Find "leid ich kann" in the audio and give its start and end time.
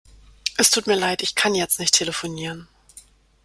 0.95-1.53